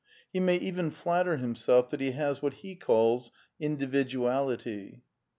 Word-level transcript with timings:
He 0.33 0.39
may 0.39 0.55
even 0.57 0.89
flatter 0.89 1.37
himself 1.37 1.89
that 1.91 1.99
he 2.01 2.09
has 2.13 2.41
what 2.41 2.53
he 2.65 2.73
calls 2.75 3.29
Individuality. 3.59 5.03